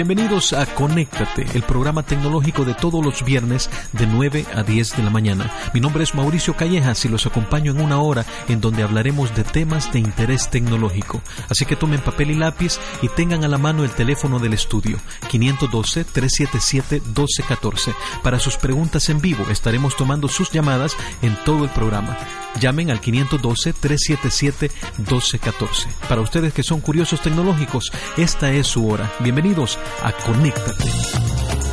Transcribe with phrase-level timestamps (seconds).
[0.00, 5.02] Bienvenidos a Conéctate, el programa tecnológico de todos los viernes de 9 a 10 de
[5.02, 5.52] la mañana.
[5.74, 9.44] Mi nombre es Mauricio Callejas y los acompaño en una hora en donde hablaremos de
[9.44, 11.20] temas de interés tecnológico.
[11.50, 14.96] Así que tomen papel y lápiz y tengan a la mano el teléfono del estudio
[15.30, 17.94] 512-377-1214.
[18.22, 22.16] Para sus preguntas en vivo estaremos tomando sus llamadas en todo el programa.
[22.58, 25.86] Llamen al 512-377-1214.
[26.08, 29.12] Para ustedes que son curiosos tecnológicos, esta es su hora.
[29.20, 31.69] Bienvenidos a Conéctate.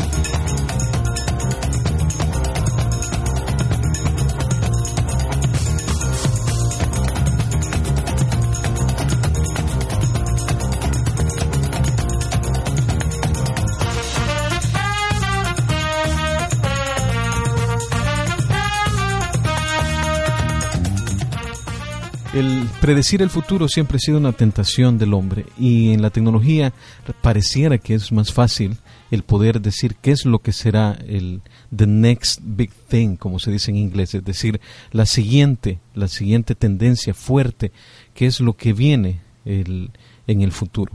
[22.82, 26.74] Predecir el futuro siempre ha sido una tentación del hombre y en la tecnología
[27.22, 28.78] pareciera que es más fácil
[29.10, 31.42] el poder decir qué es lo que será el
[31.76, 34.60] the next big thing, como se dice en inglés, es decir,
[34.92, 37.72] la siguiente, la siguiente tendencia fuerte,
[38.14, 39.92] qué es lo que viene el,
[40.28, 40.92] en el futuro.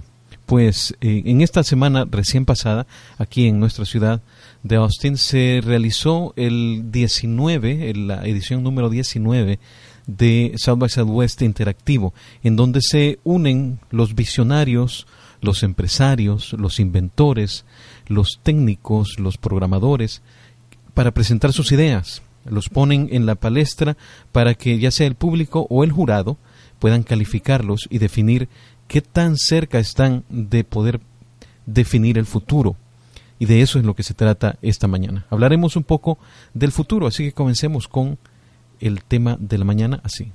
[0.47, 4.20] Pues eh, en esta semana recién pasada, aquí en nuestra ciudad
[4.62, 9.58] de Austin, se realizó el 19, la edición número 19
[10.06, 15.06] de South by Southwest Interactivo, en donde se unen los visionarios,
[15.41, 17.65] los empresarios, los inventores,
[18.06, 20.22] los técnicos, los programadores,
[20.94, 22.22] para presentar sus ideas.
[22.44, 23.97] Los ponen en la palestra
[24.32, 26.37] para que ya sea el público o el jurado
[26.78, 28.49] puedan calificarlos y definir
[28.88, 31.00] qué tan cerca están de poder
[31.65, 32.76] definir el futuro.
[33.38, 35.25] Y de eso es lo que se trata esta mañana.
[35.31, 36.19] Hablaremos un poco
[36.55, 38.19] del futuro, así que comencemos con
[38.82, 40.32] el tema de la mañana así.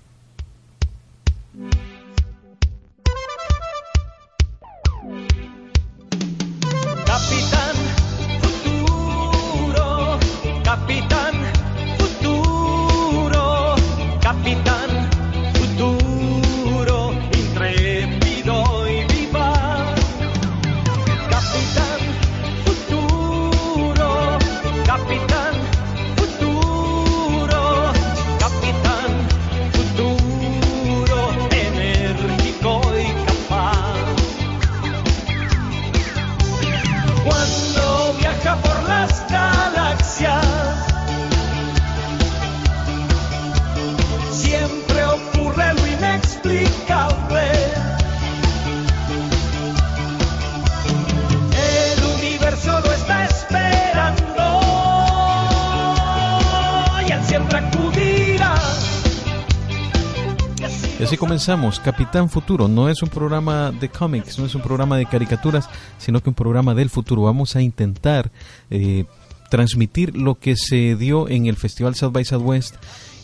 [61.83, 66.19] Capitán Futuro no es un programa de cómics, no es un programa de caricaturas, sino
[66.19, 67.21] que un programa del futuro.
[67.21, 68.31] Vamos a intentar
[68.71, 69.05] eh,
[69.51, 72.75] transmitir lo que se dio en el Festival South by Southwest,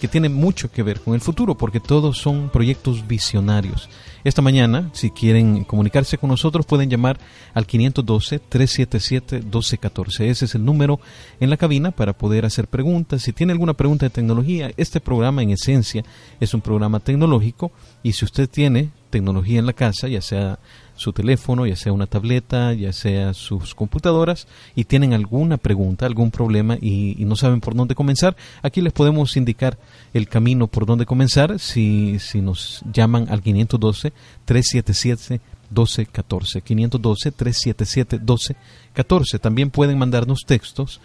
[0.04, 3.88] que tiene mucho que ver con el futuro, porque todos son proyectos visionarios.
[4.26, 7.18] Esta mañana, si quieren comunicarse con nosotros, pueden llamar
[7.54, 10.26] al 512-377-1214.
[10.26, 11.00] Ese es el número
[11.40, 13.22] en la cabina para poder hacer preguntas.
[13.22, 16.04] Si tiene alguna pregunta de tecnología, este programa en esencia
[16.42, 17.72] es un programa tecnológico
[18.04, 20.60] y si usted tiene tecnología en la casa, ya sea
[20.96, 26.32] su teléfono, ya sea una tableta, ya sea sus computadoras, y tienen alguna pregunta, algún
[26.32, 29.78] problema y, no saben por dónde comenzar, aquí les podemos indicar
[30.14, 35.40] el camino por dónde comenzar si, si nos llaman al 512-377.
[35.74, 41.02] 1214 512 377 1214 también pueden mandarnos textos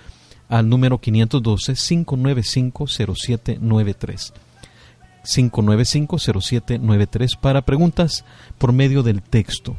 [0.50, 4.32] al número 512 595 0793
[5.28, 8.24] 595-0793 para preguntas
[8.58, 9.76] por medio del texto.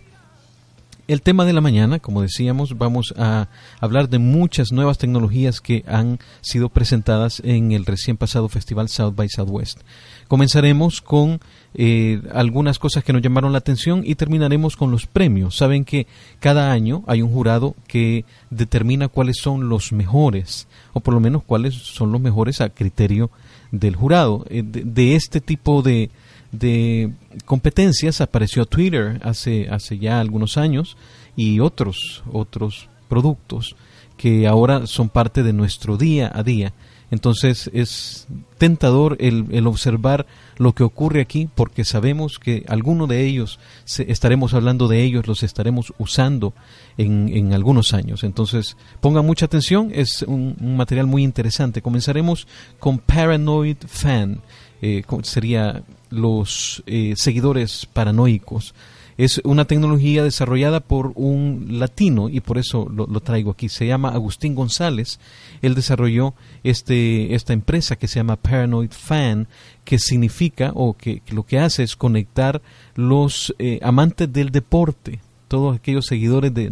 [1.09, 3.47] El tema de la mañana, como decíamos, vamos a
[3.79, 9.15] hablar de muchas nuevas tecnologías que han sido presentadas en el recién pasado festival South
[9.15, 9.79] by Southwest.
[10.27, 11.39] Comenzaremos con
[11.73, 15.57] eh, algunas cosas que nos llamaron la atención y terminaremos con los premios.
[15.57, 16.05] Saben que
[16.39, 21.41] cada año hay un jurado que determina cuáles son los mejores, o por lo menos
[21.43, 23.31] cuáles son los mejores a criterio
[23.71, 24.45] del jurado.
[24.49, 26.09] Eh, de, este tipo de,
[26.51, 27.11] de
[27.45, 30.97] competencias apareció Twitter hace, hace ya algunos años
[31.35, 33.75] y otros, otros productos
[34.17, 36.73] que ahora son parte de nuestro día a día.
[37.11, 38.27] Entonces es
[38.57, 40.27] tentador el, el, observar
[40.57, 43.59] lo que ocurre aquí porque sabemos que alguno de ellos,
[43.97, 46.53] estaremos hablando de ellos, los estaremos usando
[46.97, 48.23] en, en algunos años.
[48.23, 51.81] Entonces pongan mucha atención, es un, un material muy interesante.
[51.81, 52.47] Comenzaremos
[52.79, 54.41] con Paranoid Fan,
[54.81, 58.73] eh, sería los eh, seguidores paranoicos.
[59.19, 63.67] Es una tecnología desarrollada por un latino y por eso lo, traigo aquí.
[63.67, 65.19] Se llama Agustín González.
[65.61, 69.49] Él desarrolló este, esta empresa que se llama Paranoid Fan,
[69.83, 72.61] que significa o que, lo que hace es conectar
[72.95, 75.19] los eh, amantes del deporte,
[75.49, 76.69] todos aquellos seguidores de,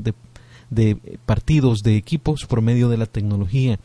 [0.70, 0.96] de
[1.26, 3.78] partidos, de equipos por medio de la tecnología.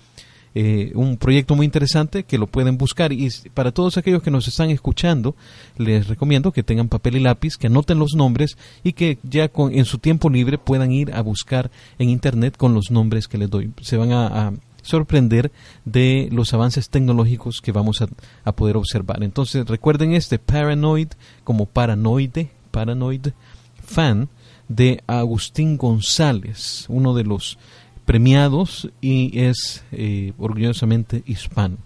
[0.54, 4.46] Eh, un proyecto muy interesante que lo pueden buscar y para todos aquellos que nos
[4.48, 5.34] están escuchando
[5.78, 9.72] les recomiendo que tengan papel y lápiz, que anoten los nombres y que ya con,
[9.72, 13.48] en su tiempo libre puedan ir a buscar en internet con los nombres que les
[13.48, 13.72] doy.
[13.80, 14.52] Se van a,
[14.84, 15.52] sorprender
[15.84, 18.08] de los avances tecnológicos que vamos a,
[18.42, 19.22] a, poder observar.
[19.22, 21.06] Entonces recuerden este Paranoid
[21.44, 23.28] como paranoide, paranoid
[23.84, 24.28] fan
[24.68, 27.58] de Agustín González, uno de los
[28.04, 31.78] premiados y es eh, orgullosamente hispano.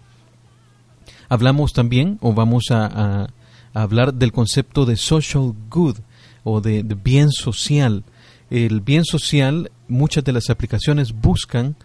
[1.28, 3.28] Hablamos también, o vamos a,
[3.74, 5.96] hablar del concepto de social good
[6.44, 8.04] o de, bien social.
[8.48, 11.76] El bien social, muchas de las aplicaciones buscan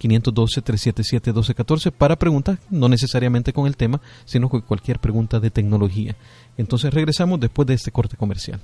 [0.00, 6.16] 512-377-1214 para preguntas, no necesariamente con el tema, sino con cualquier pregunta de tecnología.
[6.56, 8.60] Entonces regresamos después de este corte comercial.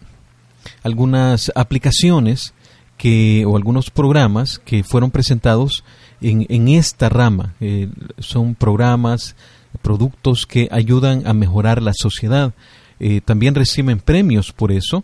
[0.83, 2.53] algunas aplicaciones
[3.01, 5.83] que, o algunos programas que fueron presentados
[6.21, 7.55] en, en esta rama.
[7.59, 7.89] Eh,
[8.19, 9.35] son programas,
[9.81, 12.53] productos que ayudan a mejorar la sociedad.
[12.99, 15.03] Eh, también reciben premios por eso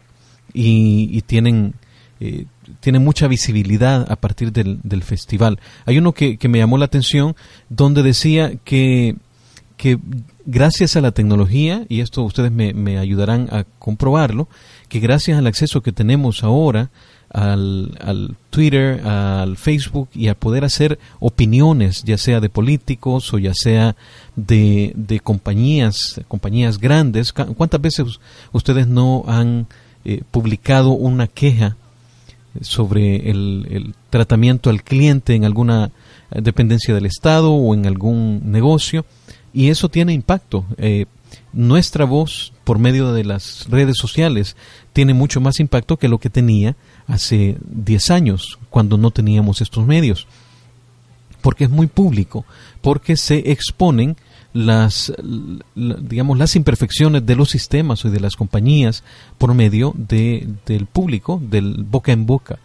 [0.54, 1.74] y, tienen,
[2.82, 5.60] tienen mucha visibilidad a partir del, del festival.
[5.88, 7.36] Hay uno que, que, me llamó la atención
[7.68, 9.16] donde decía que,
[9.76, 9.98] que
[10.46, 14.50] gracias a la tecnología, y esto ustedes me, me ayudarán a comprobarlo,
[14.88, 16.92] que gracias al acceso que tenemos ahora
[17.30, 23.38] al, al, Twitter, al Facebook y a poder hacer opiniones, ya sea de políticos o
[23.38, 23.96] ya sea
[24.36, 27.34] de, de compañías, compañías grandes.
[27.34, 28.20] ¿Cuántas veces
[28.52, 29.68] ustedes no han
[30.06, 31.76] eh, publicado una queja
[32.62, 35.92] sobre el, el, tratamiento al cliente en alguna
[36.32, 39.06] dependencia del Estado o en algún negocio?
[39.58, 40.66] y eso tiene impacto.
[40.78, 41.08] Eh,
[41.52, 44.56] nuestra voz por medio de las redes sociales
[44.94, 46.76] tiene mucho más impacto que lo que tenía
[47.08, 50.28] hace 10 años, cuando no teníamos estos medios.
[51.42, 52.46] Porque es muy público,
[52.82, 54.18] porque se exponen
[54.54, 55.14] las,
[55.76, 59.04] digamos, las imperfecciones de los sistemas y de las compañías
[59.38, 62.60] por medio de, del público, del boca en boca,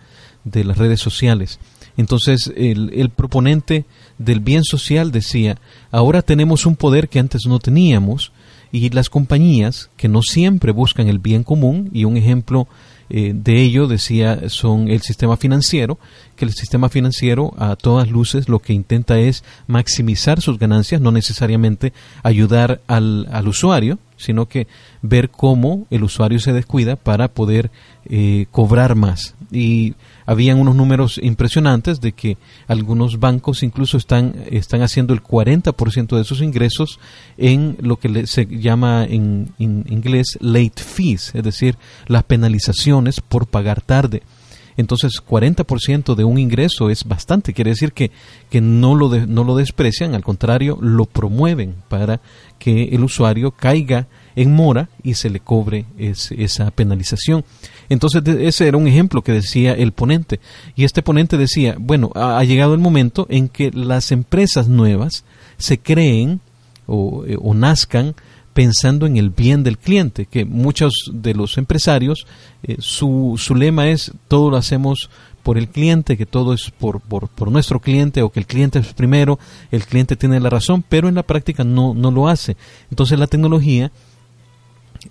[0.44, 1.58] de las redes sociales.
[1.96, 3.84] Entonces, el, el proponente
[4.18, 5.58] del bien social decía,
[5.90, 8.32] ahora tenemos un poder que antes no teníamos
[8.72, 12.66] y las compañías que no siempre buscan el bien común y un ejemplo
[13.14, 15.98] eh, de ello decía son el sistema financiero
[16.34, 21.12] que el sistema financiero a todas luces lo que intenta es maximizar sus ganancias no
[21.12, 21.92] necesariamente
[22.22, 24.66] ayudar al, al usuario sino que
[25.02, 27.70] ver cómo el usuario se descuida para poder
[28.06, 29.94] eh, cobrar más y
[30.24, 36.24] habían unos números impresionantes de que algunos bancos incluso están, están haciendo el 40% de
[36.24, 36.98] sus ingresos
[37.36, 43.82] en lo que se llama en, inglés late fees, es decir, las penalizaciones por pagar
[43.82, 44.22] tarde.
[44.78, 47.52] Entonces, 40% de un ingreso es bastante.
[47.52, 48.10] Quiere decir que,
[48.48, 52.22] que no, lo no lo desprecian, al contrario, lo promueven para
[52.58, 57.44] que el usuario caiga en mora y se le cobre esa penalización.
[57.88, 60.40] Entonces ese era un ejemplo que decía el ponente.
[60.76, 65.24] Y este ponente decía, bueno, ha, llegado el momento en que las empresas nuevas
[65.58, 66.40] se creen
[66.86, 68.14] o, eh, nazcan
[68.52, 72.26] pensando en el bien del cliente, que muchos de los empresarios,
[72.62, 75.08] eh, su, su lema es todo lo hacemos
[75.42, 78.78] por el cliente, que todo es por, por, por, nuestro cliente o que el cliente
[78.78, 79.38] es primero,
[79.70, 82.56] el cliente tiene la razón, pero en la práctica no, no lo hace.
[82.90, 83.90] Entonces la tecnología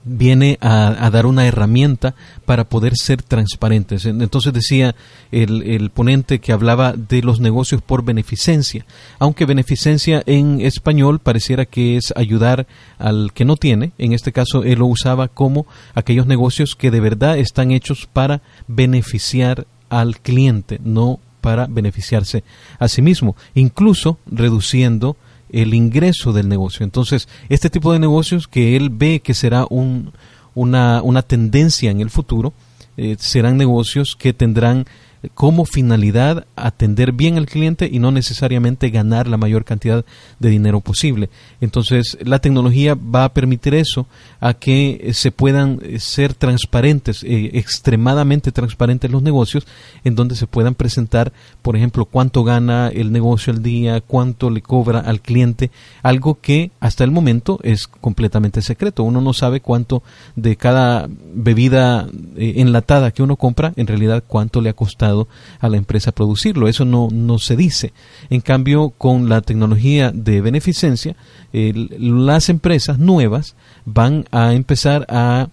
[0.03, 2.15] viene a, dar una herramienta
[2.45, 4.05] para poder ser transparentes.
[4.05, 4.95] Entonces decía
[5.31, 8.85] el, el, ponente que hablaba de los negocios por beneficencia,
[9.19, 12.67] aunque beneficencia en español pareciera que es ayudar
[12.97, 16.99] al que no tiene, en este caso él lo usaba como aquellos negocios que de
[16.99, 22.43] verdad están hechos para beneficiar al cliente, no para beneficiarse
[22.79, 25.17] a sí mismo, incluso reduciendo
[25.51, 26.83] el ingreso del negocio.
[26.83, 30.11] Entonces, este tipo de negocios que él ve que será un,
[30.55, 32.53] una, una tendencia en el futuro,
[32.97, 34.85] eh, serán negocios que tendrán
[35.33, 40.03] como finalidad atender bien al cliente y no necesariamente ganar la mayor cantidad
[40.39, 41.29] de dinero posible.
[41.59, 44.07] Entonces, la tecnología va a permitir eso,
[44.39, 49.67] a que se puedan eh, ser transparentes, eh, extremadamente transparentes los negocios,
[50.03, 54.61] en donde se puedan presentar, por ejemplo, cuánto gana el negocio al día, cuánto le
[54.61, 55.69] cobra al cliente,
[56.01, 59.03] algo que hasta el momento es completamente secreto.
[59.03, 60.01] Uno no sabe cuánto
[60.35, 65.10] de cada bebida eh, enlatada que uno compra, en realidad cuánto le ha costado
[65.59, 66.67] a la empresa producirlo.
[66.67, 67.93] Eso no, no se dice.
[68.29, 71.15] En cambio, con la tecnología de beneficencia,
[71.51, 75.49] las empresas nuevas van a empezar a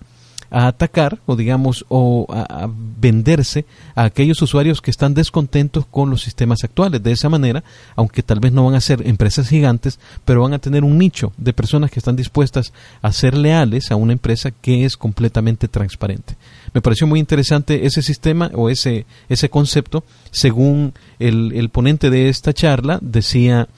[0.50, 6.22] a atacar o digamos o a, venderse a aquellos usuarios que están descontentos con los
[6.22, 7.02] sistemas actuales.
[7.02, 7.62] De esa manera,
[7.96, 11.32] aunque tal vez no van a ser empresas gigantes, pero van a tener un nicho
[11.36, 12.72] de personas que están dispuestas
[13.02, 16.36] a ser leales a una empresa que es completamente transparente.
[16.74, 20.04] Me pareció muy interesante ese sistema o ese, ese concepto.
[20.30, 23.68] Según el, el ponente de esta charla, decía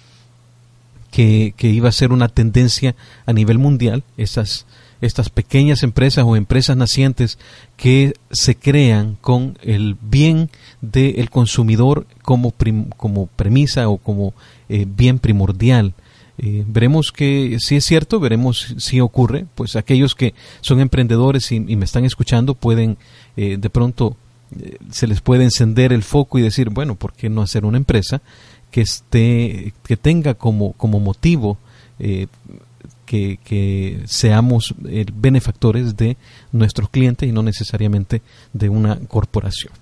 [1.11, 2.95] que, que iba a ser una tendencia
[3.27, 4.67] a nivel mundial, esas
[5.01, 7.39] estas pequeñas empresas o empresas nacientes
[7.77, 12.53] que se crean con el bien del consumidor como,
[12.97, 14.35] como premisa o como
[14.69, 15.95] eh, bien primordial.
[16.43, 21.61] Eh, veremos que si es cierto, veremos si ocurre, pues aquellos que son emprendedores y,
[21.61, 22.97] me están escuchando pueden
[23.37, 24.17] eh, de pronto
[24.91, 28.21] se les puede encender el foco y decir, bueno, ¿por qué no hacer una empresa
[28.73, 31.59] que esté que tenga como como motivo
[33.11, 36.17] que, que seamos eh, benefactores de
[36.53, 39.73] nuestros clientes y no necesariamente de una corporación.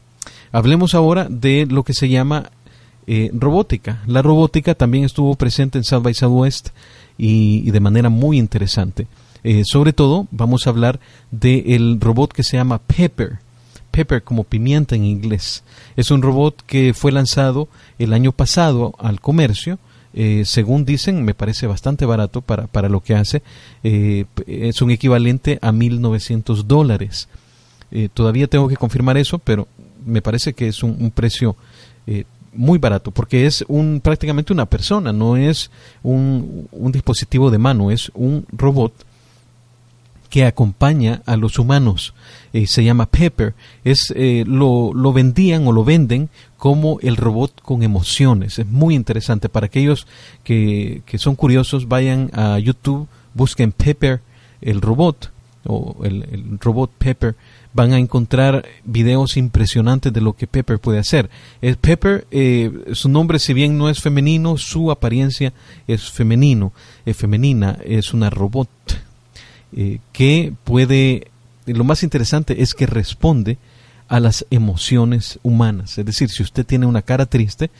[0.50, 2.50] Hablemos ahora de lo que se llama
[3.10, 4.02] eh, robótica.
[4.06, 6.68] La robótica también estuvo presente en South by Southwest
[7.16, 9.06] y, y de manera muy interesante.
[9.44, 11.00] Eh, sobre todo vamos a hablar
[11.30, 13.38] del robot que se llama Pepper.
[13.90, 15.64] Pepper como pimienta en inglés.
[15.96, 19.78] Es un robot que fue lanzado el año pasado al comercio.
[20.12, 23.42] Eh, según dicen, me parece bastante barato para, para lo que hace.
[23.82, 27.30] Es un equivalente a 1.900 dólares.
[28.12, 29.66] Todavía tengo que confirmar eso, pero
[30.04, 31.56] me parece que es un, precio
[32.58, 35.70] muy barato, porque es un prácticamente una persona, no es
[36.02, 38.92] un, un dispositivo de mano, es un robot
[40.28, 42.14] que acompaña a los humanos.
[42.52, 43.54] Eh, se llama Pepper.
[43.84, 48.58] Es, eh, lo, lo vendían o lo venden como el robot con emociones.
[48.58, 49.48] Es muy interesante.
[49.48, 50.06] Para aquellos
[50.44, 54.20] que, que son curiosos, vayan a YouTube, busquen Pepper,
[54.60, 55.30] el robot,
[55.64, 57.34] o el, el robot Pepper.
[57.72, 61.30] Van a encontrar videos impresionantes de lo que Pepper puede hacer.
[61.80, 65.52] Pepper, eh, su nombre, si bien no es femenino, su apariencia
[65.86, 66.72] es femenino,
[67.04, 68.68] es femenina, es una robot
[69.76, 71.28] eh, que puede,
[71.66, 73.58] lo más interesante es que responde
[74.08, 75.98] a las emociones humanas.
[75.98, 77.70] Es decir, si usted tiene una cara triste,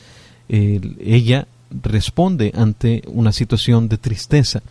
[0.47, 4.61] eh, ella responde ante una situación de tristeza.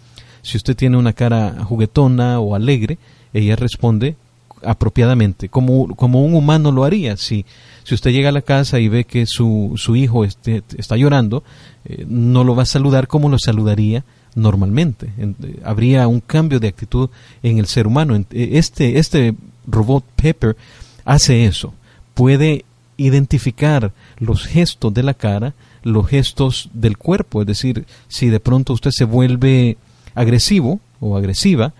[0.42, 2.98] Si usted tiene una cara juguetona o alegre,
[3.32, 4.16] ella responde
[4.64, 7.16] apropiadamente, como, como un humano lo haría.
[7.16, 7.44] Si,
[7.84, 11.42] si usted llega a la casa y ve que su, su hijo este, está llorando,
[11.84, 15.10] eh, no lo va a saludar como lo saludaría normalmente.
[15.18, 17.10] En- eh, habría un cambio de actitud
[17.42, 18.14] en el ser humano.
[18.16, 19.34] Eh, Este, este
[19.66, 20.56] robot Pepper
[21.04, 21.72] hace eso.
[22.14, 22.64] Puede
[22.96, 27.40] identificar los gestos de la cara, los gestos del cuerpo.
[27.40, 29.76] Es decir, si de pronto usted se vuelve
[30.14, 31.72] agresivo o agresiva,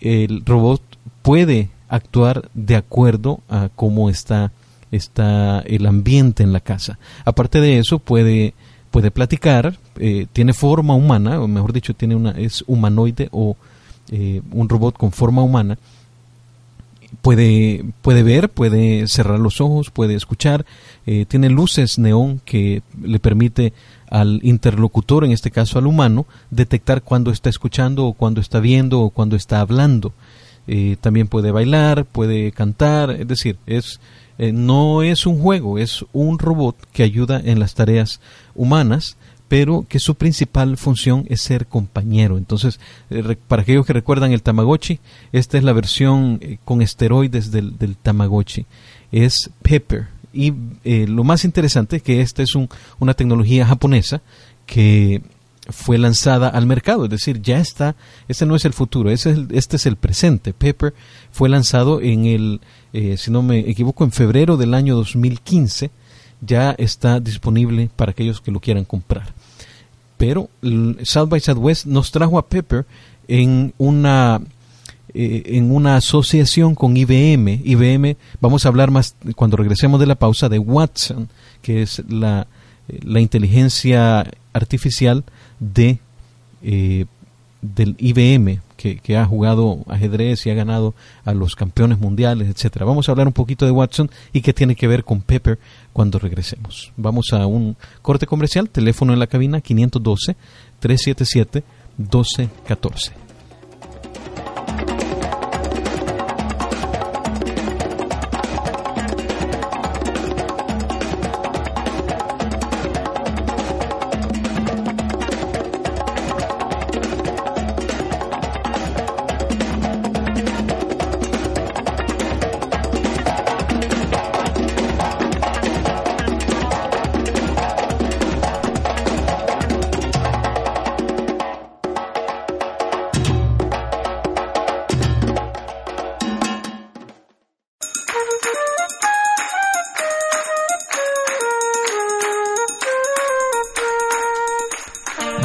[0.00, 0.80] el robot
[1.22, 4.52] puede actuar de acuerdo a cómo está,
[4.90, 6.98] está el ambiente en la casa.
[7.24, 8.54] Aparte de eso, puede,
[8.90, 13.56] puede platicar, eh, tiene forma humana, o mejor dicho, tiene una, es humanoide o
[14.10, 15.78] eh, un robot con forma humana.
[17.22, 20.66] Puede, puede ver, puede cerrar los ojos, puede escuchar,
[21.06, 23.72] eh, tiene luces neón que le permite
[24.10, 29.00] al interlocutor, en este caso al humano, detectar cuando está escuchando o cuando está viendo
[29.00, 30.12] o cuando está hablando.
[30.70, 34.00] Eh, también puede bailar, puede cantar, es decir, es
[34.38, 38.20] eh, no es un juego, es un robot que ayuda en las tareas
[38.54, 39.16] humanas,
[39.48, 42.36] pero que su principal función es ser compañero.
[42.36, 42.78] Entonces,
[43.10, 45.00] eh, para aquellos que recuerdan el Tamagotchi,
[45.32, 48.66] esta es la versión eh, con esteroides del, del Tamagotchi.
[49.10, 50.06] Es Pepper.
[50.34, 50.52] Y
[51.06, 52.68] lo más interesante es que esta es un-
[53.00, 54.20] una tecnología japonesa
[54.66, 55.22] que
[55.68, 57.94] fue lanzada al mercado, es decir, ya está,
[58.26, 60.52] este no es el futuro, ese es el- este es el presente.
[60.52, 60.94] Pepper
[61.30, 62.60] fue lanzado en el,
[62.92, 65.90] eh, si no me equivoco, en febrero del año 2015,
[66.40, 69.34] ya está disponible para aquellos que lo quieran comprar.
[70.16, 70.48] Pero
[71.02, 72.86] South by Southwest nos trajo a Pepper
[73.28, 74.40] en una
[75.14, 77.62] eh, en una asociación con IBM.
[77.64, 81.28] IBM, vamos a hablar más cuando regresemos de la pausa de Watson,
[81.62, 82.46] que es la,
[82.88, 85.24] eh, la inteligencia artificial
[85.60, 85.98] de
[86.62, 87.06] eh,
[87.60, 90.94] del IBM que, que ha jugado ajedrez y ha ganado
[91.24, 92.84] a los campeones mundiales, etcétera.
[92.84, 95.58] Vamos a hablar un poquito de Watson y qué tiene que ver con Pepper
[95.92, 96.92] cuando regresemos.
[96.96, 100.36] Vamos a un corte comercial, teléfono en la cabina 512
[100.78, 101.64] 377
[101.96, 103.27] 1214.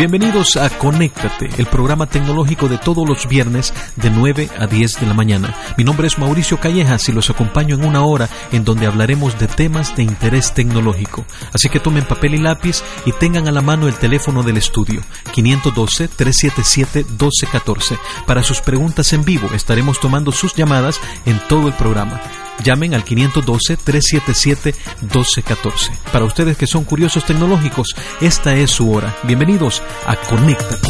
[0.03, 5.07] Bienvenidos a Conéctate, el programa tecnológico de todos los viernes de 9 a 10 de
[5.07, 5.55] la mañana.
[5.77, 9.47] Mi nombre es Mauricio Callejas y los acompaño en una hora en donde hablaremos de
[9.47, 11.23] temas de interés tecnológico.
[11.53, 14.99] Así que tomen papel y lápiz y tengan a la mano el teléfono del estudio
[15.33, 17.97] 512-377-1214.
[18.27, 22.19] Para sus preguntas en vivo estaremos tomando sus llamadas en todo el programa.
[22.63, 25.91] Llamen al 512-377-1214.
[26.11, 29.15] Para ustedes que son curiosos tecnológicos, esta es su hora.
[29.23, 30.87] Bienvenidos a Conéctate.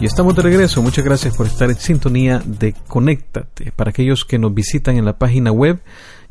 [0.00, 0.82] Y estamos de regreso.
[0.82, 3.72] Muchas gracias por estar en sintonía de Conéctate.
[3.72, 5.80] Para aquellos que nos visitan en la página web,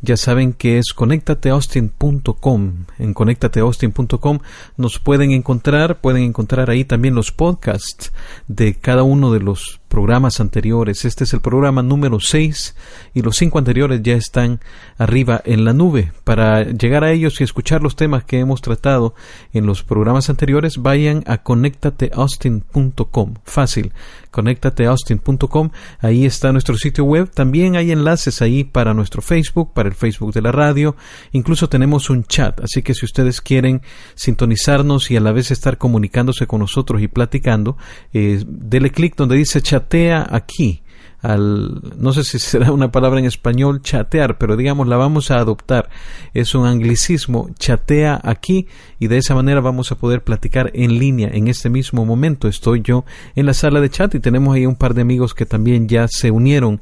[0.04, 2.74] ya saben que es conectateaustin.com.
[3.00, 4.40] En conectateaustin.com
[4.76, 8.12] nos pueden encontrar, pueden encontrar ahí también los podcasts
[8.48, 11.06] de cada uno de los programas anteriores.
[11.06, 12.76] Este es el programa número 6
[13.14, 14.60] y los cinco anteriores ya están
[14.98, 16.12] arriba en la nube.
[16.24, 19.14] Para llegar a ellos y escuchar los temas que hemos tratado
[19.54, 23.36] en los programas anteriores, vayan a conectateaustin.com.
[23.44, 23.94] Fácil,
[24.32, 25.70] conectateaustin.com.
[26.00, 27.30] Ahí está nuestro sitio web.
[27.30, 30.96] También hay enlaces ahí para nuestro Facebook, para el Facebook de la radio.
[31.34, 32.62] Incluso tenemos un chat.
[32.62, 33.84] Así que si ustedes quieren
[34.16, 37.78] sintonizarnos y a la vez estar comunicándose con nosotros y platicando,
[38.12, 40.82] eh, dele clic donde dice chat chatea aquí.
[41.22, 45.38] Al, no sé si será una palabra en español chatear, pero digamos la vamos a
[45.38, 45.90] adoptar.
[46.34, 48.68] Es un anglicismo, chatea aquí
[49.00, 51.30] y de esa manera vamos a poder platicar en línea.
[51.32, 54.76] En este mismo momento estoy yo en la sala de chat y tenemos ahí un
[54.76, 56.82] par de amigos que también ya se unieron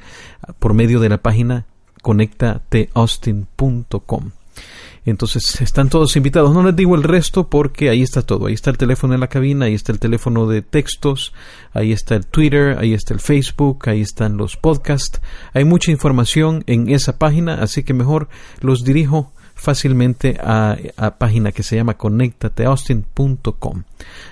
[0.59, 1.65] por medio de la página
[2.01, 4.31] conectateaustin.com.
[5.05, 6.53] Entonces están todos invitados.
[6.53, 8.45] No les digo el resto porque ahí está todo.
[8.45, 11.33] Ahí está el teléfono en la cabina, ahí está el teléfono de textos,
[11.73, 15.21] ahí está el Twitter, ahí está el Facebook, ahí están los podcasts.
[15.53, 21.51] Hay mucha información en esa página, así que mejor los dirijo fácilmente a, a página
[21.51, 23.83] que se llama conectateaustin.com.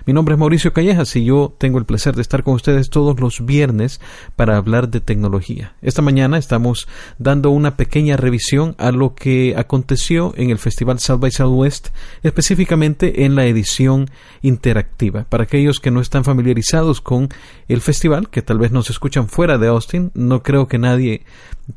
[0.08, 3.20] Mi nombre es Mauricio Callejas y yo tengo el placer de estar con ustedes todos
[3.20, 4.02] los viernes
[4.36, 5.76] para hablar de tecnología.
[5.84, 6.88] Esta mañana estamos
[7.20, 11.90] dando una pequeña revisión a lo que aconteció en el Festival South by Southwest,
[12.24, 14.10] específicamente en la edición
[14.42, 15.26] interactiva.
[15.30, 17.30] Para aquellos que no están familiarizados con
[17.68, 21.24] el festival, que tal vez nos escuchan fuera de Austin, no creo que nadie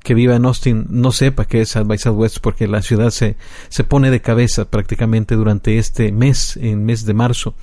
[0.02, 3.36] que viva en Austin no sepa qué es South by Southwest porque la ciudad se,
[3.68, 7.54] se pone de cabeza prácticamente durante este mes, en mes de marzo.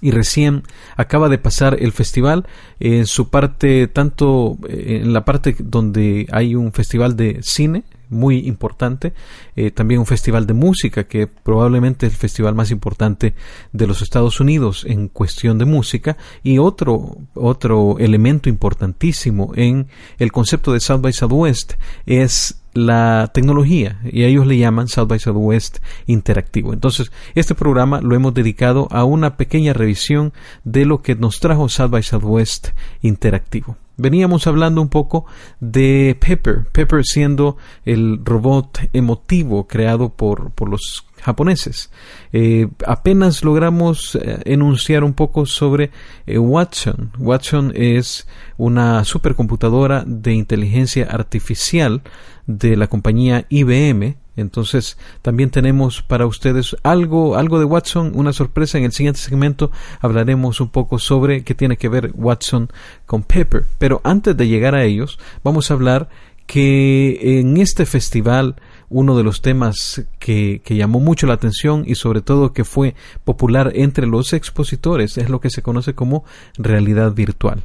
[0.00, 0.62] Y recién
[0.96, 2.46] acaba de pasar el festival
[2.78, 8.38] en su parte tanto eh, en la parte donde hay un festival de cine muy
[8.46, 9.12] importante
[9.56, 13.34] eh, también un festival de música que probablemente es el festival más importante
[13.72, 19.86] de los Estados Unidos en cuestión de música y otro otro elemento importantísimo en
[20.18, 21.74] el concepto de South by Southwest
[22.06, 26.72] es la tecnología y ellos le llaman South by Southwest interactivo.
[26.72, 30.32] Entonces, este programa lo hemos dedicado a una pequeña revisión
[30.64, 32.68] de lo que nos trajo South by Southwest
[33.02, 33.76] interactivo.
[34.00, 35.26] Veníamos hablando un poco
[35.60, 41.90] de Pepper, Pepper siendo el robot emotivo creado por, por los japoneses.
[42.32, 45.90] Eh, apenas logramos eh, enunciar un poco sobre
[46.26, 47.12] eh, Watson.
[47.18, 52.00] Watson es una supercomputadora de inteligencia artificial
[52.46, 54.16] de la compañía IBM.
[54.40, 58.78] Entonces también tenemos para ustedes algo, algo de Watson, una sorpresa.
[58.78, 62.68] En el siguiente segmento hablaremos un poco sobre qué tiene que ver Watson
[63.06, 63.64] con Pepper.
[63.78, 66.08] Pero antes de llegar a ellos, vamos a hablar
[66.46, 68.56] que en este festival
[68.88, 72.96] uno de los temas que, que, llamó mucho la atención y sobre todo que fue
[73.22, 76.24] popular entre los expositores es lo que se conoce como
[76.58, 77.62] realidad virtual.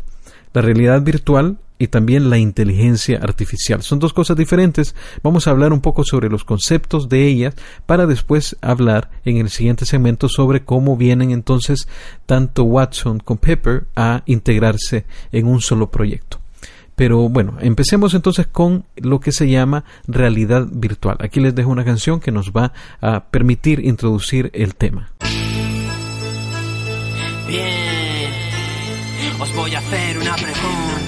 [0.53, 3.81] La realidad virtual y también la inteligencia artificial.
[3.81, 4.95] Son dos cosas diferentes.
[5.23, 9.49] Vamos a hablar un poco sobre los conceptos de ellas para después hablar en el
[9.49, 11.87] siguiente segmento sobre cómo vienen entonces
[12.25, 16.39] tanto Watson con Pepper a integrarse en un solo proyecto.
[16.95, 21.17] Pero bueno, empecemos entonces con lo que se llama realidad virtual.
[21.19, 25.11] Aquí les dejo una canción que nos va a permitir introducir el tema.
[27.47, 28.31] Bien,
[29.39, 31.04] os voy a hacer una pregunta.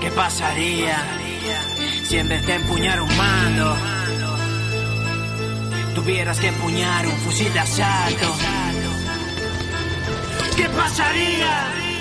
[0.00, 0.96] ¿Qué pasaría
[2.04, 3.76] si en vez de empuñar un mando
[5.94, 8.34] tuvieras que empuñar un fusil de asalto?
[10.56, 11.97] ¿Qué pasaría?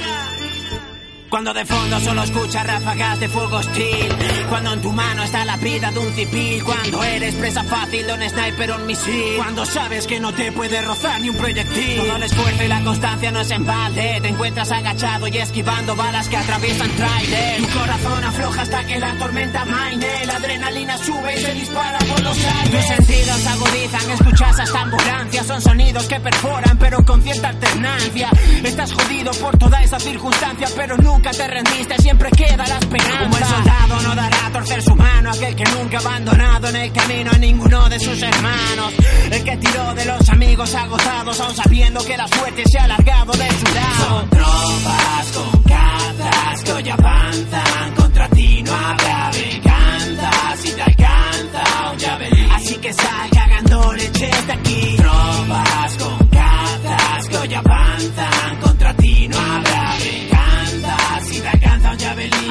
[1.30, 4.08] Cuando de fondo solo escuchas ráfagas de fuego hostil.
[4.50, 8.14] Cuando en tu mano está la vida de un civil Cuando eres presa fácil de
[8.14, 9.36] un sniper o un misil.
[9.36, 11.98] Cuando sabes que no te puede rozar ni un proyectil.
[11.98, 14.20] Todo el esfuerzo y la constancia no es en balde.
[14.22, 17.58] Te encuentras agachado y esquivando balas que atraviesan trailer.
[17.58, 20.26] Tu corazón afloja hasta que la tormenta maine.
[20.26, 22.72] La adrenalina sube y se dispara por los aires.
[22.72, 25.46] Tus sentidos se agudizan, escuchas hasta ambulancias.
[25.46, 28.30] Son sonidos que perforan pero con cierta alternancia.
[28.64, 33.24] Estás jodido por toda esa circunstancia pero nunca nunca te rendiste, siempre queda la esperanza.
[33.24, 36.76] Un buen soldado no dará a torcer su mano, aquel que nunca ha abandonado en
[36.76, 38.94] el camino a ninguno de sus hermanos.
[39.32, 43.32] El que tiró de los amigos agotados, aún sabiendo que la suerte se ha alargado
[43.34, 44.20] de su lado.
[44.20, 51.92] Son tropas con cazas que hoy avanzan, contra ti no habrá venganza, si te alcanza
[51.94, 52.52] un javelin.
[52.52, 54.96] Así que sal cagando leche de aquí.
[54.98, 58.58] Tropas con cazas que hoy avanzan,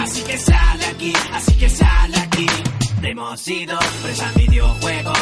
[0.06, 2.46] Así que sal aquí, así que sal aquí.
[3.02, 5.18] Hemos ido presa videojuegos.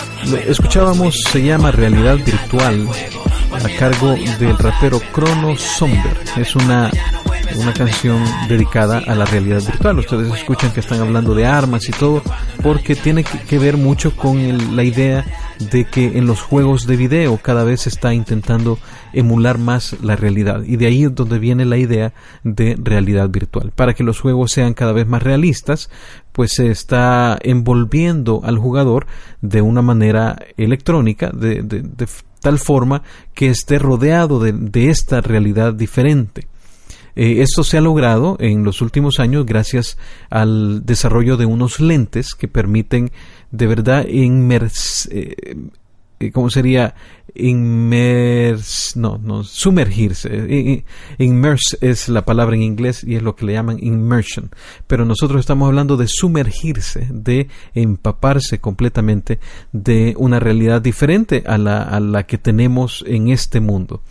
[0.46, 2.86] Escuchábamos se llama Realidad Virtual
[3.64, 6.22] a cargo del rapero Crono Somber.
[6.36, 6.90] Es una
[7.56, 9.98] una canción dedicada a la realidad virtual.
[9.98, 12.22] Ustedes escuchan que están hablando de armas y todo,
[12.62, 15.24] porque tiene que ver mucho con el- la idea
[15.70, 18.78] de que en los juegos de video cada vez se está intentando
[19.12, 20.62] emular más la realidad.
[20.64, 22.12] Y de ahí es donde viene la idea
[22.42, 23.70] de realidad virtual.
[23.74, 25.90] Para que los juegos sean cada vez más realistas,
[26.32, 29.06] pues se está envolviendo al jugador
[29.40, 32.06] de una manera electrónica, de, de- de
[32.40, 33.02] tal forma
[33.34, 36.48] que esté rodeado de- de esta realidad diferente.
[37.16, 39.98] Eh, esto se ha logrado en los últimos años gracias
[40.30, 43.12] al desarrollo de unos lentes que permiten
[43.50, 45.34] de verdad inmers eh,
[46.24, 46.94] eh, ¿cómo sería?
[47.34, 50.84] Inmers no, no, sumergirse.
[51.18, 54.50] Immerse es la palabra en inglés y es lo que le llaman immersion.
[54.86, 59.40] Pero nosotros estamos hablando de sumergirse, de empaparse completamente
[59.72, 64.02] de una realidad diferente a la, a la que tenemos en este mundo.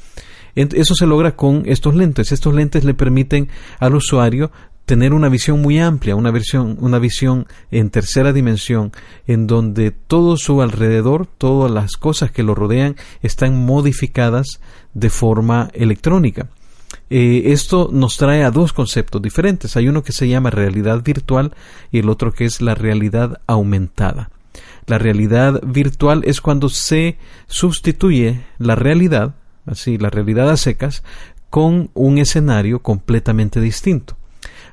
[0.55, 2.31] Eso se logra con estos lentes.
[2.31, 4.51] Estos lentes le permiten al usuario
[4.85, 8.91] tener una visión muy amplia, una visión, una visión en tercera dimensión,
[9.27, 14.59] en donde todo su alrededor, todas las cosas que lo rodean, están modificadas
[14.93, 16.49] de forma electrónica.
[17.09, 19.77] Eh, esto nos trae a dos conceptos diferentes.
[19.77, 21.53] Hay uno que se llama realidad virtual
[21.91, 24.29] y el otro que es la realidad aumentada.
[24.85, 31.03] La realidad virtual es cuando se sustituye la realidad, así, la realidad a secas,
[31.49, 34.17] con un escenario completamente distinto.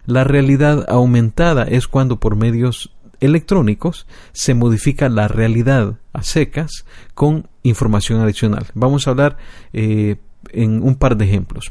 [0.07, 7.48] La realidad aumentada es cuando por medios electrónicos se modifica la realidad a secas con
[7.62, 8.66] información adicional.
[8.74, 9.37] Vamos a hablar
[9.72, 10.16] eh,
[10.53, 11.70] en un par de ejemplos.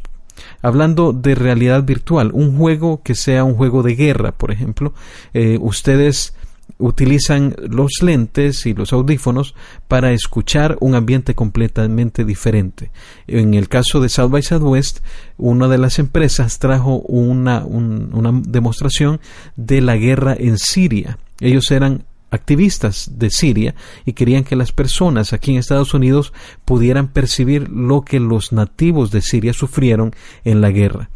[0.61, 4.93] Hablando de realidad virtual, un juego que sea un juego de guerra, por ejemplo,
[5.33, 6.35] eh, ustedes
[6.79, 9.53] utilizan los lentes y los audífonos
[9.89, 12.89] para escuchar un ambiente completamente diferente.
[13.27, 14.99] En el caso de South by Southwest,
[15.37, 19.19] una de las empresas trajo una, un- una demostración
[19.57, 21.19] de la guerra en Siria.
[21.41, 26.31] Ellos eran activistas de Siria y querían que las personas aquí en Estados Unidos
[26.63, 30.13] pudieran percibir lo que los nativos de Siria sufrieron
[30.45, 31.09] en la guerra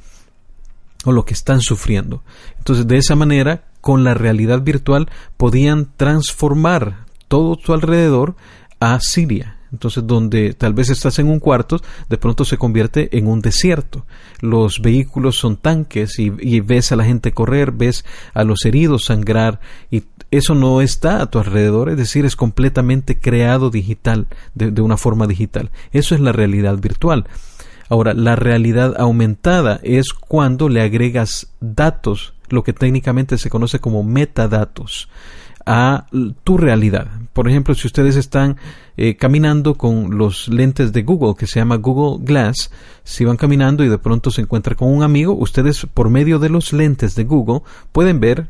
[1.06, 2.24] o lo que están sufriendo.
[2.58, 8.38] Entonces, de esa manera, con la realidad virtual, podían transformar todo tu alrededor
[8.80, 9.58] a Siria.
[9.74, 14.06] Entonces, donde tal vez estás en un cuarto, de pronto se convierte en un desierto.
[14.40, 16.30] Los vehículos son tanques y,
[16.62, 19.60] ves a la gente correr, ves a los heridos sangrar
[19.92, 24.96] y eso no está a tu alrededor, es decir, es completamente creado digital, de una
[24.96, 25.72] forma digital.
[25.92, 27.26] Eso es la realidad virtual.
[27.90, 34.04] Ahora, la realidad aumentada es cuando le agregas datos, lo que técnicamente se conoce como
[34.04, 35.10] metadatos,
[35.66, 36.08] a
[36.44, 37.08] tu realidad.
[37.32, 38.58] Por ejemplo, si ustedes están
[38.98, 42.72] eh, caminando con los lentes de Google, que se llama Google Glass,
[43.04, 46.50] si van caminando y de pronto se encuentran con un amigo, ustedes por medio de
[46.50, 48.48] los lentes de Google pueden ver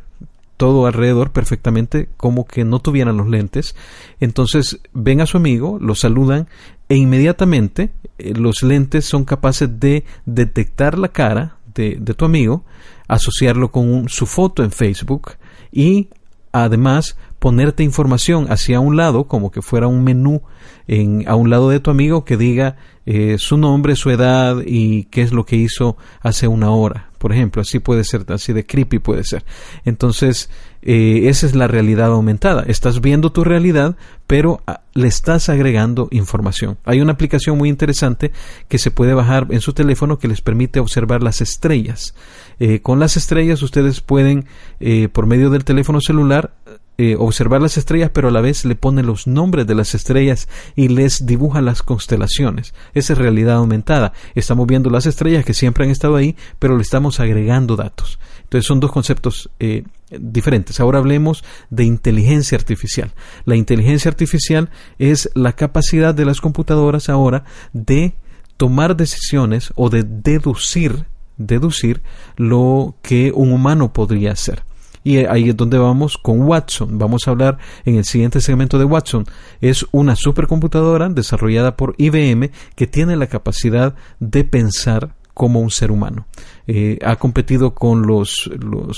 [0.57, 3.75] todo alrededor perfectamente como que no tuvieran los lentes.
[4.19, 6.47] Entonces ven a su amigo, lo saludan
[6.89, 12.63] e inmediatamente eh, los lentes son capaces de detectar la cara de, tu amigo,
[13.07, 15.31] asociarlo con un- su foto en Facebook
[15.71, 16.09] y
[16.51, 20.41] además ponerte información hacia un lado como que fuera un menú
[20.87, 25.05] en, a un lado de tu amigo que diga eh, su nombre, su edad y
[25.05, 27.09] qué es lo que hizo hace una hora.
[27.23, 29.45] Por ejemplo, así puede ser, así de creepy puede ser.
[29.85, 30.49] Entonces,
[30.81, 32.65] eh, esa es la realidad aumentada.
[32.67, 33.95] Estás viendo tu realidad,
[34.27, 36.77] pero ah, le estás agregando información.
[36.83, 38.33] Hay una aplicación muy interesante
[38.67, 42.13] que se puede bajar en su teléfono que les permite observar las estrellas.
[42.59, 44.43] Eh, con las estrellas ustedes pueden,
[44.81, 46.51] eh, por medio del teléfono celular,
[46.97, 50.47] eh, observar las estrellas, pero a la vez le pone los nombres de las estrellas
[50.75, 52.73] y les dibuja las constelaciones.
[52.93, 54.13] Esa es realidad aumentada.
[54.35, 58.19] Estamos viendo las estrellas que siempre han estado ahí, pero le estamos agregando datos.
[58.43, 60.79] Entonces son dos conceptos eh, diferentes.
[60.79, 63.11] Ahora hablemos de inteligencia artificial.
[63.45, 68.13] La inteligencia artificial es la capacidad de las computadoras ahora de
[68.57, 71.05] tomar decisiones o de deducir,
[71.37, 72.03] deducir
[72.37, 74.63] lo que un humano podría hacer.
[75.03, 76.97] Y ahí es donde vamos con Watson.
[76.97, 79.25] Vamos a hablar en el siguiente segmento de Watson.
[79.59, 85.91] Es una supercomputadora desarrollada por IBM que tiene la capacidad de pensar como un ser
[85.91, 86.27] humano.
[86.67, 88.49] Eh, ha competido con los,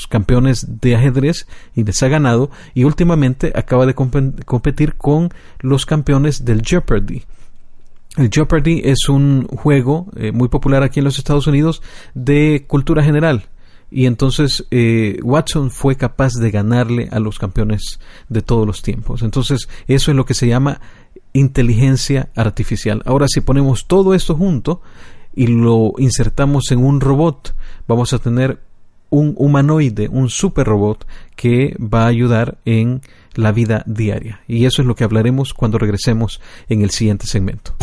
[0.10, 5.86] campeones de ajedrez y les ha ganado y últimamente acaba de compe- competir con los
[5.86, 7.24] campeones del Jeopardy.
[8.18, 11.82] El Jeopardy es un juego eh, muy popular aquí en los Estados Unidos
[12.14, 13.46] de cultura general.
[13.92, 19.22] Y entonces eh, Watson fue capaz de ganarle a los campeones de todos los tiempos.
[19.22, 20.82] Entonces eso es lo que se llama
[21.34, 23.02] inteligencia artificial.
[23.06, 24.82] Ahora si ponemos todo esto junto
[25.36, 27.56] y lo insertamos en un robot,
[27.88, 28.60] vamos a tener
[29.10, 33.02] un humanoide, un super robot que va a ayudar en
[33.36, 34.42] la vida diaria.
[34.48, 37.76] Y eso es lo que hablaremos cuando regresemos en el siguiente segmento.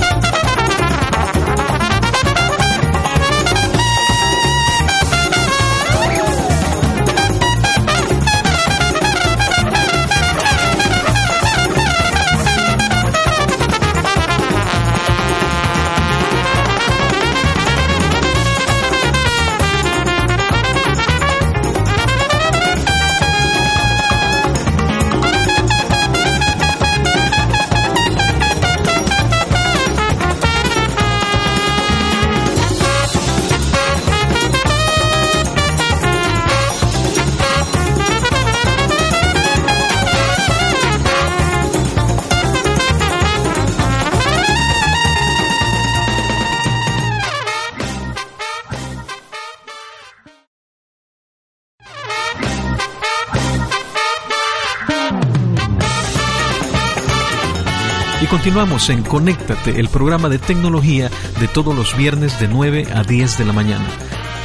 [58.52, 61.10] Continuamos en Conéctate, el programa de tecnología
[61.40, 63.86] de todos los viernes de 9 a 10 de la mañana.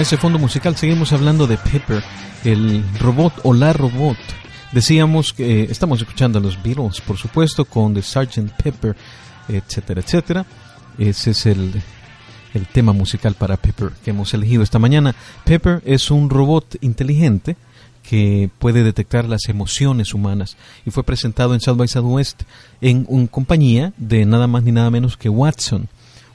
[0.00, 2.02] Ese fondo musical seguimos hablando de Pepper,
[2.44, 4.18] el robot o la robot.
[4.72, 8.52] Decíamos que eh, estamos escuchando a los Beatles, por supuesto, con The Sgt.
[8.62, 8.96] Pepper,
[9.48, 10.46] etcétera, etcétera.
[10.98, 11.72] Ese es el,
[12.54, 15.14] el tema musical para Pepper que hemos elegido esta mañana.
[15.44, 17.56] Pepper es un robot inteligente
[18.02, 20.56] que puede detectar las emociones humanas
[20.86, 22.42] y fue presentado en South by Southwest
[22.80, 25.88] en una compañía de nada más ni nada menos que Watson.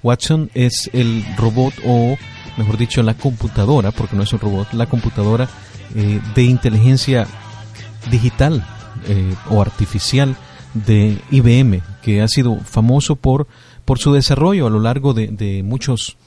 [0.04, 2.18] Watson es el robot o
[2.58, 5.50] mejor dicho, la computadora, porque no es un robot, la computadora
[5.96, 7.28] eh, de inteligencia
[8.10, 8.66] digital
[9.08, 10.36] eh, o artificial
[10.74, 13.48] de IBM, que ha sido famoso por,
[13.86, 16.18] por su desarrollo a lo largo de, muchos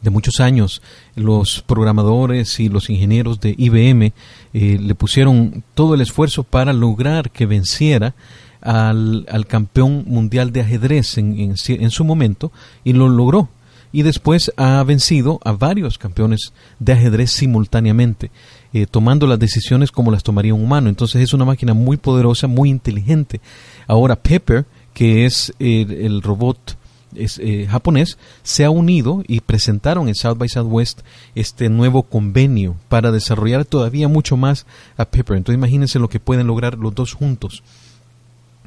[0.00, 0.80] de muchos años,
[1.16, 4.12] los programadores y los ingenieros de IBM
[4.52, 8.14] eh, le pusieron todo el esfuerzo para lograr que venciera
[8.60, 12.52] al, al campeón mundial de ajedrez en, en, su momento
[12.84, 13.48] y lo logró
[13.92, 18.30] y después ha vencido a varios campeones de ajedrez simultáneamente,
[18.72, 20.88] eh, tomando las decisiones como las tomaría un humano.
[20.88, 23.40] Entonces es una máquina muy poderosa, muy inteligente.
[23.86, 26.76] Ahora Pepper, que es el robot
[27.14, 31.00] eh, japonés, se ha unido y presentaron en South by Southwest
[31.34, 34.66] este nuevo convenio para desarrollar todavía mucho más
[34.98, 35.38] a Pepper.
[35.38, 37.62] Entonces imagínense lo que pueden lograr los dos juntos.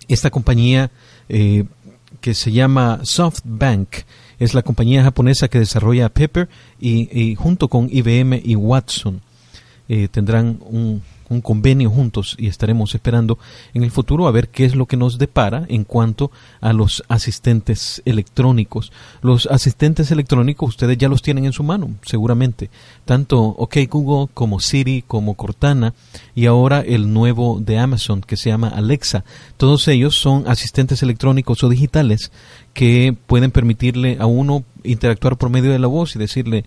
[0.08, 0.90] Esta compañía
[1.30, 1.66] eh,
[2.20, 3.90] que se llama SoftBank
[4.42, 6.50] es la compañía japonesa que desarrolla Pepper
[6.80, 9.22] y, junto con IBM y Watson
[9.88, 13.40] eh, tendrán un, un convenio juntos y estaremos esperando
[13.74, 17.04] en el futuro a ver qué es lo que nos depara en cuanto a los
[17.08, 18.92] asistentes electrónicos.
[19.22, 22.70] Los asistentes electrónicos ustedes ya los tienen en su mano, seguramente.
[23.06, 25.94] Tanto OK Google como Siri como Cortana
[26.36, 29.24] y ahora el nuevo de Amazon que se llama Alexa.
[29.56, 32.32] Todos ellos son asistentes electrónicos o digitales
[32.74, 36.66] que pueden permitirle a uno interactuar por medio de la voz y decirle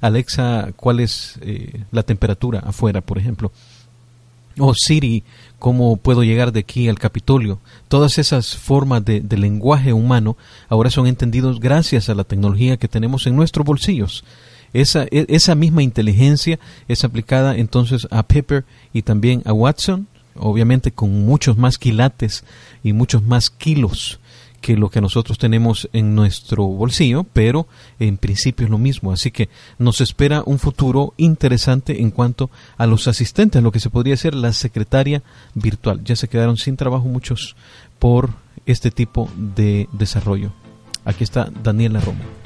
[0.00, 3.52] Alexa, ¿cuál es eh, la temperatura afuera, por ejemplo?
[4.60, 5.24] Oh Siri,
[5.58, 7.58] ¿cómo puedo llegar de aquí al Capitolio?
[7.88, 10.36] Todas esas formas de, lenguaje humano
[10.68, 14.24] ahora son entendidos gracias a la tecnología que tenemos en nuestros bolsillos.
[14.72, 20.06] Esa, e, esa misma inteligencia es aplicada entonces a Pepper y también a Watson,
[20.36, 22.44] obviamente con muchos más quilates
[22.84, 24.20] y muchos más kilos
[24.60, 27.66] que lo que nosotros tenemos en nuestro bolsillo, pero
[27.98, 29.12] en principio es lo mismo.
[29.12, 29.48] Así que
[29.78, 34.34] nos espera un futuro interesante en cuanto a los asistentes, lo que se podría ser
[34.34, 35.22] la secretaria
[35.54, 36.02] virtual.
[36.04, 37.56] Ya se quedaron sin trabajo muchos
[37.98, 38.30] por
[38.66, 40.52] este tipo de desarrollo.
[41.04, 42.39] Aquí está Daniela Romo.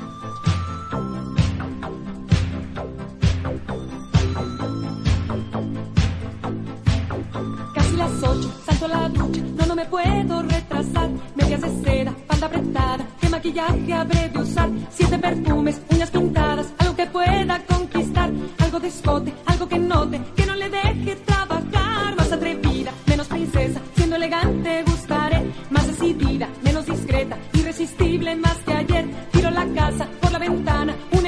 [12.45, 14.71] Apretada, qué maquillaje habré de usar.
[14.91, 18.31] Siete perfumes, uñas pintadas, algo que pueda conquistar.
[18.59, 22.17] Algo de escote, algo que note, que no le deje trabajar.
[22.17, 25.51] Más atrevida, menos princesa, siendo elegante gustaré.
[25.71, 29.05] Más decidida, menos discreta, irresistible más que ayer.
[29.33, 31.24] Tiro la casa por la ventana, un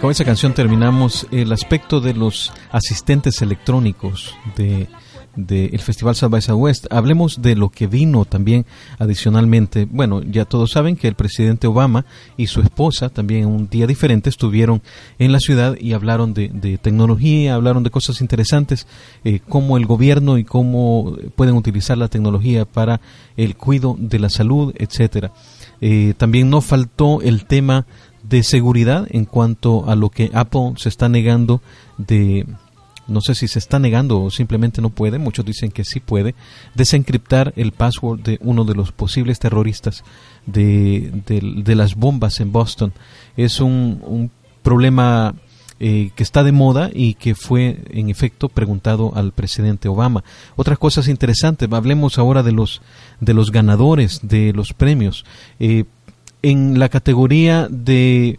[0.00, 4.86] Con esa canción terminamos el aspecto de los asistentes electrónicos de
[5.38, 6.86] del Festival South by Southwest.
[6.90, 8.66] Hablemos de lo que vino también
[8.98, 9.86] adicionalmente.
[9.88, 12.04] Bueno, ya todos saben que el presidente Obama
[12.36, 14.82] y su esposa también un día diferente estuvieron
[15.18, 18.86] en la ciudad y hablaron de, de tecnología, hablaron de cosas interesantes,
[19.24, 23.00] eh, cómo el gobierno y cómo pueden utilizar la tecnología para
[23.36, 25.32] el cuidado de la salud, etcétera.
[25.80, 27.86] Eh, también no faltó el tema
[28.28, 31.62] de seguridad en cuanto a lo que Apple se está negando
[31.96, 32.46] de
[33.06, 36.34] no sé si se está negando o simplemente no puede, muchos dicen que sí puede,
[36.74, 40.04] desencriptar el password de uno de los posibles terroristas
[40.44, 42.92] de, de, las bombas en Boston.
[43.36, 44.30] Es un, un
[44.62, 45.34] problema
[45.80, 50.24] eh, que está de moda y que fue en efecto preguntado al presidente Obama.
[50.56, 52.82] Otras cosas interesantes, hablemos ahora de los,
[53.20, 55.24] de los ganadores de los premios.
[55.60, 55.84] Eh,
[56.42, 58.38] en la categoría de,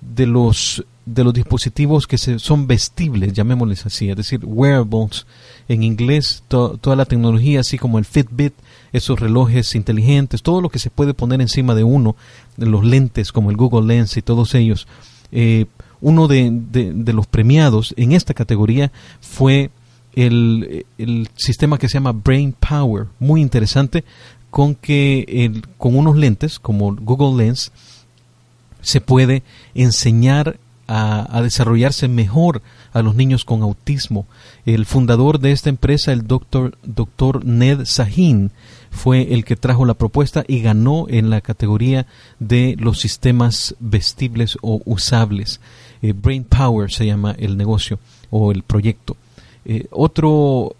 [0.00, 0.84] de los
[1.14, 5.26] de los dispositivos que se, son vestibles, llamémosles así, es decir, wearables,
[5.68, 8.54] en inglés, to, toda la tecnología, así como el Fitbit,
[8.92, 12.16] esos relojes inteligentes, todo lo que se puede poner encima de uno,
[12.56, 14.86] los lentes como el Google Lens y todos ellos.
[15.32, 15.66] Eh,
[16.00, 18.90] uno de, de, de, los premiados en esta categoría
[19.20, 19.70] fue
[20.14, 24.04] el, el, sistema que se llama Brain Power, muy interesante,
[24.50, 27.72] con que el, con unos lentes como Google Lens
[28.82, 29.42] se puede
[29.74, 30.58] enseñar
[30.92, 34.26] a, desarrollarse mejor a los niños con autismo.
[34.66, 38.50] El fundador de esta empresa, el doctor, doctor Ned Sahin,
[38.90, 42.06] fue el que trajo la propuesta y ganó en la categoría
[42.40, 45.60] de los sistemas vestibles o usables.
[46.02, 49.16] Eh, Brain Power se llama el negocio o el proyecto.
[49.64, 50.74] Eh, otro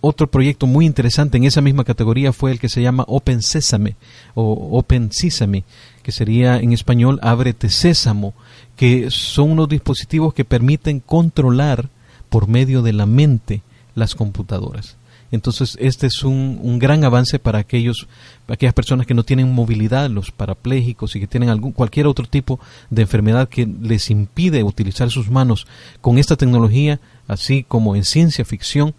[0.00, 3.96] otro proyecto muy interesante en esa misma categoría fue el que se llama Open Sesame
[4.34, 5.64] o Open Sesame,
[6.02, 8.34] que sería en español Ábrete Sésamo,
[8.76, 11.88] que son unos dispositivos que permiten controlar
[12.28, 13.62] por medio de la mente
[13.94, 14.96] las computadoras.
[15.30, 18.08] Entonces, este es un, un, gran avance para aquellos,
[18.46, 22.58] aquellas personas que no tienen movilidad, los parapléjicos y que tienen algún, cualquier otro tipo
[22.88, 25.66] de enfermedad que les impide utilizar sus manos.
[26.00, 28.94] Con esta tecnología, así como en ciencia ficción,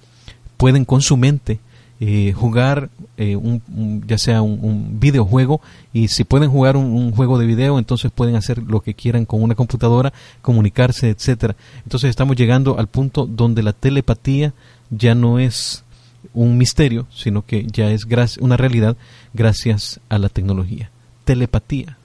[0.60, 1.62] pueden con su mente
[2.02, 5.62] eh, jugar eh, un, un, ya sea un, un, videojuego
[5.94, 9.42] y si pueden jugar un, juego de video entonces pueden hacer lo que quieran con
[9.42, 11.56] una computadora comunicarse etcétera.
[11.84, 14.54] Entonces estamos llegando al punto donde la telepatía
[14.90, 15.86] ya no es
[16.34, 18.06] un misterio sino que ya es
[18.40, 18.98] una realidad
[19.34, 20.92] gracias a la tecnología.
[21.24, 21.99] Telepatía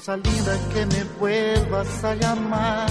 [0.00, 2.88] cosa linda que me vuelvas a llamar.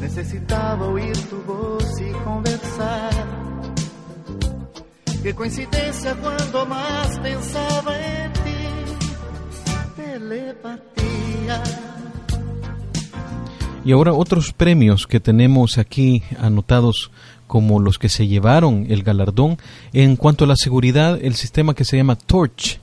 [0.00, 3.12] Necesitaba oír tu voz y conversar.
[5.22, 10.02] Qué coincidencia cuando más pensaba en ti.
[10.02, 11.62] Telepatía.
[13.84, 17.12] Y ahora otros premios que tenemos aquí anotados
[17.46, 19.58] como los que se llevaron el galardón
[19.92, 22.80] en cuanto a la seguridad, el sistema que se llama Torch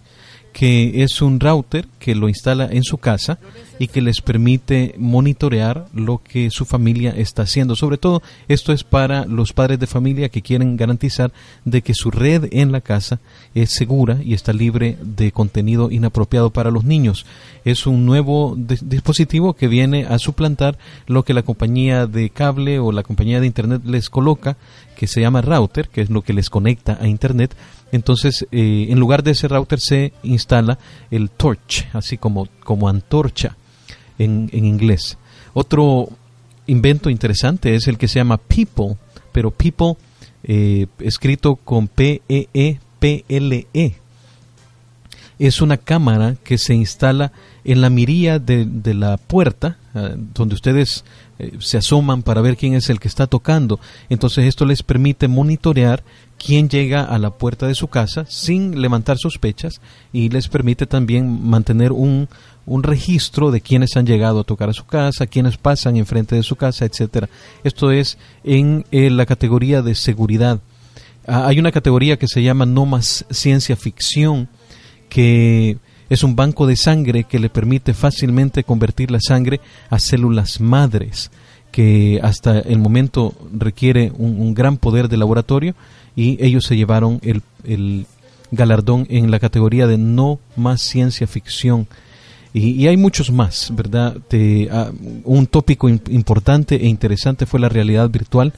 [0.56, 3.38] que es un router que lo instala en su casa
[3.80, 7.76] y que les permite monitorear lo que su familia está haciendo.
[7.76, 11.32] Sobre todo, esto es para los padres de familia que quieren garantizar
[11.66, 13.20] de que su red en la casa
[13.54, 17.26] es segura y está libre de contenido inapropiado para los niños.
[17.66, 22.92] Es un nuevo dispositivo que viene a suplantar lo que la compañía de cable o
[22.92, 24.58] la compañía de internet les coloca,
[24.96, 27.56] que se llama router, que es lo que les conecta a internet
[27.92, 30.78] entonces, eh, en lugar de ese router se instala
[31.12, 33.56] el torch, así como, como antorcha
[34.20, 35.18] en, en inglés.
[35.54, 36.10] Otro
[36.68, 38.98] invento interesante es el que se llama People,
[39.32, 39.96] pero People
[40.44, 43.68] eh, escrito con P-E-E-P-L-E.
[43.74, 43.96] -E.
[45.38, 47.34] Es una cámara que se instala
[47.66, 51.04] en la mirilla de, de la puerta, uh, donde ustedes
[51.40, 53.80] eh, se asoman para ver quién es el que está tocando.
[54.10, 56.04] Entonces esto les permite monitorear
[56.38, 59.82] quién llega a la puerta de su casa sin levantar sospechas
[60.14, 62.30] y les permite también mantener un,
[62.66, 66.44] un registro de quienes han llegado a tocar a su casa, quienes pasan enfrente de
[66.44, 67.30] su casa, etcétera.
[67.64, 70.60] Esto es en eh, la categoría de seguridad.
[71.28, 74.48] Ah, hay una categoría que se llama no más ciencia ficción
[75.10, 75.78] que
[76.10, 79.60] es un banco de sangre que le permite fácilmente convertir la sangre
[79.90, 81.32] a células madres,
[81.72, 85.76] que hasta el momento requiere un, gran poder de laboratorio
[86.16, 88.06] y ellos se llevaron el
[88.52, 91.88] galardón en la categoría de no más ciencia ficción.
[92.56, 94.16] Y, y, hay muchos más, ¿verdad?
[94.30, 98.54] Te, uh, un tópico importante e interesante fue la realidad virtual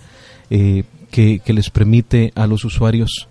[0.52, 3.28] eh, que, que, les permite a los usuarios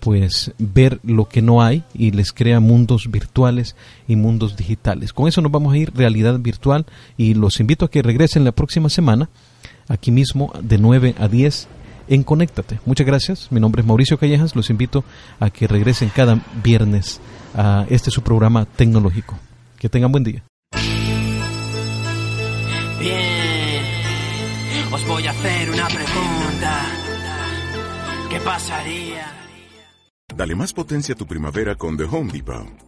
[0.00, 3.76] pues ver lo que no hay y les crea mundos virtuales
[4.08, 5.12] y mundos digitales.
[5.12, 6.84] Con eso nos vamos a ir realidad virtual
[7.16, 9.28] y los invito a que regresen la próxima semana
[9.86, 11.68] aquí mismo de 9 a 10
[12.08, 12.80] en Conéctate.
[12.86, 13.52] Muchas gracias.
[13.52, 14.56] Mi nombre es Mauricio Callejas.
[14.56, 15.04] Los invito
[15.38, 17.20] a que regresen cada viernes
[17.54, 19.38] a este su programa tecnológico.
[19.78, 20.44] Que tengan buen día.
[22.98, 23.84] Bien,
[24.92, 26.86] os voy a hacer una pregunta.
[28.30, 29.32] ¿Qué pasaría?
[30.34, 32.87] Dale más potencia a tu primavera con The Home Depot.